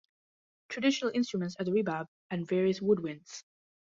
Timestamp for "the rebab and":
1.65-2.47